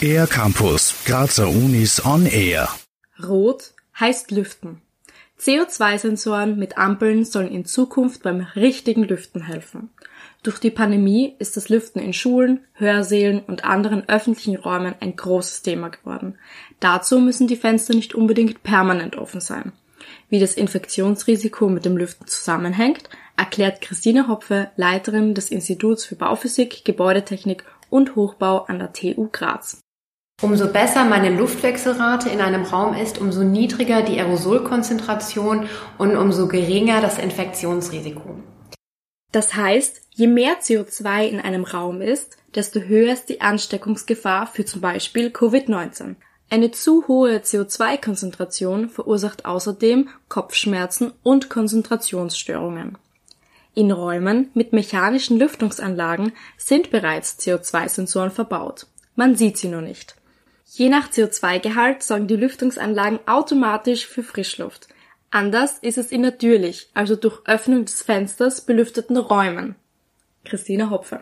Air 0.00 0.26
Campus, 0.26 0.94
Grazer 1.04 1.48
Unis 1.48 2.04
on 2.04 2.26
Air. 2.26 2.68
Rot 3.22 3.72
heißt 3.98 4.30
Lüften. 4.30 4.80
CO2-Sensoren 5.38 6.58
mit 6.58 6.78
Ampeln 6.78 7.24
sollen 7.24 7.50
in 7.50 7.64
Zukunft 7.64 8.22
beim 8.22 8.40
richtigen 8.56 9.04
Lüften 9.04 9.42
helfen. 9.42 9.90
Durch 10.42 10.58
die 10.58 10.70
Pandemie 10.70 11.34
ist 11.38 11.56
das 11.56 11.68
Lüften 11.68 12.00
in 12.00 12.12
Schulen, 12.12 12.60
Hörsälen 12.74 13.40
und 13.40 13.64
anderen 13.64 14.08
öffentlichen 14.08 14.56
Räumen 14.56 14.94
ein 15.00 15.16
großes 15.16 15.62
Thema 15.62 15.88
geworden. 15.88 16.38
Dazu 16.80 17.20
müssen 17.20 17.48
die 17.48 17.56
Fenster 17.56 17.94
nicht 17.94 18.14
unbedingt 18.14 18.62
permanent 18.62 19.16
offen 19.16 19.40
sein. 19.40 19.72
Wie 20.28 20.40
das 20.40 20.54
Infektionsrisiko 20.54 21.68
mit 21.68 21.84
dem 21.84 21.96
Lüften 21.96 22.26
zusammenhängt, 22.26 23.08
erklärt 23.36 23.80
Christine 23.80 24.28
Hopfe, 24.28 24.70
Leiterin 24.76 25.34
des 25.34 25.50
Instituts 25.50 26.04
für 26.04 26.16
Bauphysik, 26.16 26.84
Gebäudetechnik 26.84 27.64
und 27.90 28.16
Hochbau 28.16 28.64
an 28.64 28.78
der 28.78 28.92
TU 28.92 29.28
Graz. 29.30 29.80
Umso 30.42 30.68
besser 30.68 31.04
meine 31.04 31.30
Luftwechselrate 31.30 32.28
in 32.28 32.42
einem 32.42 32.64
Raum 32.64 32.94
ist, 32.94 33.18
umso 33.18 33.42
niedriger 33.42 34.02
die 34.02 34.18
Aerosolkonzentration 34.20 35.68
und 35.96 36.16
umso 36.16 36.46
geringer 36.46 37.00
das 37.00 37.18
Infektionsrisiko. 37.18 38.42
Das 39.32 39.54
heißt, 39.54 40.02
je 40.10 40.26
mehr 40.26 40.60
CO2 40.60 41.26
in 41.28 41.40
einem 41.40 41.64
Raum 41.64 42.02
ist, 42.02 42.36
desto 42.54 42.80
höher 42.80 43.12
ist 43.12 43.28
die 43.30 43.40
Ansteckungsgefahr 43.40 44.46
für 44.46 44.64
zum 44.64 44.80
Beispiel 44.82 45.28
Covid-19. 45.28 46.16
Eine 46.48 46.70
zu 46.70 47.08
hohe 47.08 47.38
CO2-Konzentration 47.38 48.88
verursacht 48.88 49.44
außerdem 49.44 50.08
Kopfschmerzen 50.28 51.12
und 51.22 51.50
Konzentrationsstörungen. 51.50 52.98
In 53.74 53.90
Räumen 53.90 54.50
mit 54.54 54.72
mechanischen 54.72 55.38
Lüftungsanlagen 55.38 56.32
sind 56.56 56.90
bereits 56.90 57.38
CO2-Sensoren 57.40 58.30
verbaut. 58.30 58.86
Man 59.16 59.34
sieht 59.34 59.58
sie 59.58 59.68
nur 59.68 59.82
nicht. 59.82 60.14
Je 60.72 60.88
nach 60.88 61.10
CO2-Gehalt 61.10 62.02
sorgen 62.02 62.26
die 62.26 62.36
Lüftungsanlagen 62.36 63.18
automatisch 63.26 64.06
für 64.06 64.22
Frischluft. 64.22 64.88
Anders 65.30 65.78
ist 65.80 65.98
es 65.98 66.12
in 66.12 66.22
natürlich, 66.22 66.88
also 66.94 67.16
durch 67.16 67.40
Öffnung 67.46 67.84
des 67.84 68.02
Fensters 68.02 68.60
belüfteten 68.60 69.16
Räumen. 69.16 69.74
Christina 70.44 70.90
Hopfe. 70.90 71.20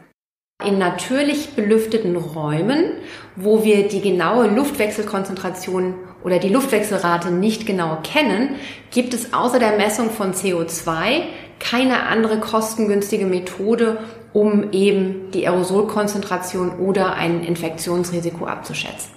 In 0.63 0.79
natürlich 0.79 1.51
belüfteten 1.55 2.17
Räumen, 2.17 2.93
wo 3.35 3.65
wir 3.65 3.89
die 3.89 4.01
genaue 4.01 4.47
Luftwechselkonzentration 4.47 5.95
oder 6.23 6.39
die 6.39 6.49
Luftwechselrate 6.49 7.31
nicht 7.33 7.67
genau 7.67 7.99
kennen, 8.03 8.57
gibt 8.93 9.15
es 9.15 9.35
außer 9.35 9.59
der 9.59 9.77
Messung 9.77 10.11
von 10.11 10.33
CO2 10.33 11.23
keine 11.59 12.05
andere 12.05 12.39
kostengünstige 12.39 13.27
Methode, 13.27 13.99
um 14.33 14.73
eben 14.73 15.31
die 15.33 15.47
Aerosolkonzentration 15.47 16.79
oder 16.79 17.15
ein 17.15 17.43
Infektionsrisiko 17.43 18.47
abzuschätzen. 18.47 19.13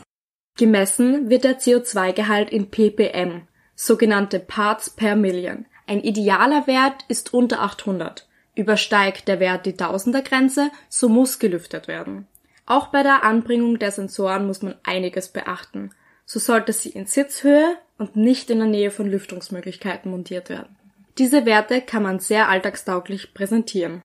Gemessen 0.58 1.30
wird 1.30 1.44
der 1.44 1.60
CO2-Gehalt 1.60 2.50
in 2.50 2.72
ppm, 2.72 3.44
sogenannte 3.76 4.40
Parts 4.40 4.90
per 4.90 5.16
Million. 5.16 5.66
Ein 5.86 6.02
idealer 6.02 6.66
Wert 6.66 7.06
ist 7.08 7.34
unter 7.34 7.62
800. 7.62 8.27
Übersteigt 8.58 9.28
der 9.28 9.40
Wert 9.40 9.66
die 9.66 9.78
Tausendergrenze, 9.78 10.72
so 10.90 11.10
muss 11.10 11.40
gelüftet 11.40 11.88
werden. 11.88 12.28
Auch 12.66 12.88
bei 12.88 13.04
der 13.04 13.24
Anbringung 13.24 13.80
der 13.80 13.92
Sensoren 13.92 14.46
muss 14.48 14.62
man 14.62 14.76
einiges 14.84 15.30
beachten. 15.30 15.92
So 16.26 16.40
sollte 16.40 16.74
sie 16.74 16.90
in 16.90 17.06
Sitzhöhe 17.06 17.78
und 17.98 18.16
nicht 18.16 18.50
in 18.50 18.58
der 18.58 18.68
Nähe 18.68 18.92
von 18.92 19.10
Lüftungsmöglichkeiten 19.10 20.12
montiert 20.12 20.50
werden. 20.50 20.76
Diese 21.18 21.46
Werte 21.46 21.82
kann 21.82 22.04
man 22.04 22.20
sehr 22.20 22.50
alltagstauglich 22.50 23.34
präsentieren. 23.34 24.02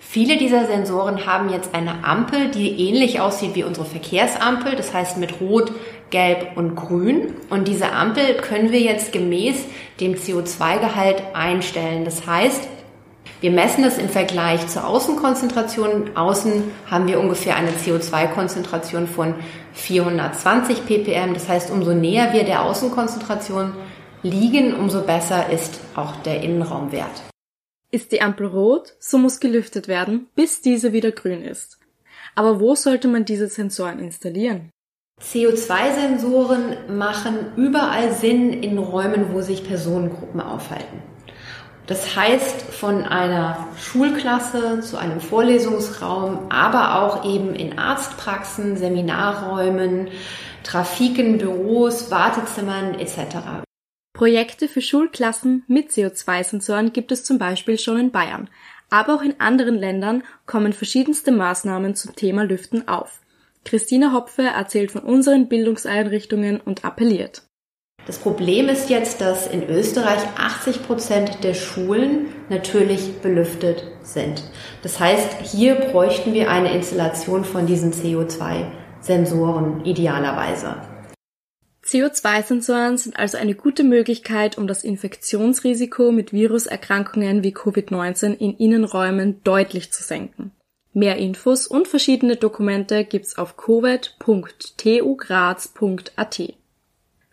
Viele 0.00 0.38
dieser 0.38 0.66
Sensoren 0.66 1.26
haben 1.26 1.50
jetzt 1.50 1.74
eine 1.74 2.04
Ampel, 2.04 2.50
die 2.50 2.88
ähnlich 2.88 3.20
aussieht 3.20 3.54
wie 3.54 3.64
unsere 3.64 3.86
Verkehrsampel, 3.86 4.76
das 4.76 4.94
heißt 4.94 5.16
mit 5.18 5.40
Rot, 5.40 5.72
Gelb 6.10 6.56
und 6.56 6.76
Grün. 6.76 7.34
Und 7.50 7.68
diese 7.68 7.92
Ampel 7.92 8.36
können 8.36 8.70
wir 8.70 8.80
jetzt 8.80 9.12
gemäß 9.12 9.64
dem 10.00 10.14
CO2-Gehalt 10.14 11.22
einstellen. 11.34 12.04
Das 12.04 12.26
heißt, 12.26 12.68
wir 13.40 13.52
messen 13.52 13.84
das 13.84 13.98
im 13.98 14.08
Vergleich 14.08 14.66
zur 14.66 14.86
Außenkonzentration. 14.86 16.16
Außen 16.16 16.64
haben 16.90 17.06
wir 17.06 17.20
ungefähr 17.20 17.54
eine 17.54 17.70
CO2-Konzentration 17.70 19.06
von 19.06 19.34
420 19.74 20.84
ppm. 20.86 21.34
Das 21.34 21.48
heißt, 21.48 21.70
umso 21.70 21.92
näher 21.92 22.32
wir 22.32 22.42
der 22.42 22.64
Außenkonzentration 22.64 23.74
liegen, 24.24 24.74
umso 24.74 25.02
besser 25.02 25.50
ist 25.50 25.78
auch 25.94 26.16
der 26.16 26.42
Innenraumwert. 26.42 27.22
Ist 27.92 28.10
die 28.10 28.22
Ampel 28.22 28.46
rot, 28.46 28.96
so 28.98 29.18
muss 29.18 29.38
gelüftet 29.38 29.86
werden, 29.86 30.26
bis 30.34 30.60
diese 30.60 30.92
wieder 30.92 31.12
grün 31.12 31.42
ist. 31.42 31.78
Aber 32.34 32.60
wo 32.60 32.74
sollte 32.74 33.06
man 33.06 33.24
diese 33.24 33.46
Sensoren 33.46 34.00
installieren? 34.00 34.70
CO2-Sensoren 35.22 36.96
machen 36.96 37.52
überall 37.56 38.12
Sinn 38.12 38.52
in 38.52 38.78
Räumen, 38.78 39.32
wo 39.32 39.40
sich 39.40 39.66
Personengruppen 39.66 40.40
aufhalten. 40.40 41.02
Das 41.88 42.14
heißt, 42.14 42.60
von 42.60 43.04
einer 43.04 43.66
Schulklasse 43.80 44.80
zu 44.80 44.98
einem 44.98 45.20
Vorlesungsraum, 45.20 46.50
aber 46.50 47.02
auch 47.02 47.24
eben 47.24 47.54
in 47.54 47.78
Arztpraxen, 47.78 48.76
Seminarräumen, 48.76 50.08
Trafiken, 50.64 51.38
Büros, 51.38 52.10
Wartezimmern 52.10 52.94
etc. 53.00 53.62
Projekte 54.12 54.68
für 54.68 54.82
Schulklassen 54.82 55.64
mit 55.66 55.90
CO2-Sensoren 55.90 56.92
gibt 56.92 57.10
es 57.10 57.24
zum 57.24 57.38
Beispiel 57.38 57.78
schon 57.78 57.98
in 57.98 58.10
Bayern. 58.10 58.50
Aber 58.90 59.14
auch 59.14 59.22
in 59.22 59.40
anderen 59.40 59.76
Ländern 59.76 60.24
kommen 60.44 60.74
verschiedenste 60.74 61.32
Maßnahmen 61.32 61.94
zum 61.94 62.14
Thema 62.14 62.42
Lüften 62.42 62.86
auf. 62.86 63.20
Christina 63.64 64.12
Hopfe 64.12 64.42
erzählt 64.42 64.92
von 64.92 65.02
unseren 65.02 65.48
Bildungseinrichtungen 65.48 66.60
und 66.60 66.84
appelliert. 66.84 67.47
Das 68.08 68.18
Problem 68.18 68.68
ist 68.70 68.88
jetzt, 68.88 69.20
dass 69.20 69.46
in 69.46 69.68
Österreich 69.68 70.22
80 70.38 70.82
Prozent 70.82 71.44
der 71.44 71.52
Schulen 71.52 72.28
natürlich 72.48 73.20
belüftet 73.20 73.84
sind. 74.02 74.42
Das 74.82 74.98
heißt, 74.98 75.42
hier 75.42 75.74
bräuchten 75.74 76.32
wir 76.32 76.50
eine 76.50 76.74
Installation 76.74 77.44
von 77.44 77.66
diesen 77.66 77.92
CO2-Sensoren 77.92 79.84
idealerweise. 79.84 80.76
CO2-Sensoren 81.84 82.96
sind 82.96 83.18
also 83.18 83.36
eine 83.36 83.54
gute 83.54 83.84
Möglichkeit, 83.84 84.56
um 84.56 84.66
das 84.66 84.84
Infektionsrisiko 84.84 86.10
mit 86.10 86.32
Viruserkrankungen 86.32 87.42
wie 87.42 87.54
Covid-19 87.54 88.38
in 88.38 88.56
Innenräumen 88.56 89.42
deutlich 89.44 89.92
zu 89.92 90.02
senken. 90.02 90.52
Mehr 90.94 91.16
Infos 91.16 91.66
und 91.66 91.86
verschiedene 91.86 92.36
Dokumente 92.36 93.04
gibt's 93.04 93.36
auf 93.36 93.58
covid.tugraz.at. 93.58 96.54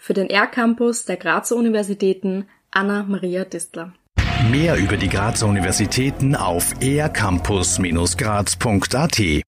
Für 0.05 0.13
den 0.13 0.29
R-Campus 0.29 1.05
der 1.05 1.17
Grazer 1.17 1.55
Universitäten 1.55 2.45
Anna 2.69 3.01
Maria 3.01 3.43
Distler. 3.43 3.91
Mehr 4.51 4.77
über 4.77 4.97
die 4.97 5.09
Grazer 5.09 5.47
Universitäten 5.47 6.35
auf 6.35 6.75
ercampus-graz.at 6.79 9.41